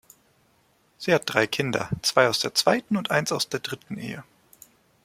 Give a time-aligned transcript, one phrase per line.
[0.97, 4.23] Sie hat drei Kinder; zwei aus der zweiten und eins aus der dritten Ehe.